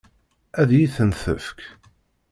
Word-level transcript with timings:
Ad 0.61 0.69
iyi-ten-tefk? 0.71 1.59